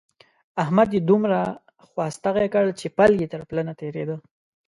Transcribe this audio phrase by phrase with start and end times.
[0.63, 1.39] احمد يې دومره
[1.85, 4.09] خوا ستغی کړ چې پل يې تر پله نه تېرېد.